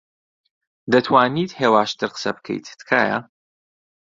دەتوانیت 0.91 1.51
هێواشتر 1.61 2.09
قسە 2.15 2.31
بکەیت، 2.37 2.65
تکایە؟ 2.79 3.19